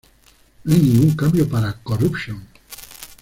No 0.63 0.73
hay 0.73 0.81
ningún 0.81 1.11
cambio 1.15 1.47
para 1.47 1.73
"Corruption". 1.83 2.47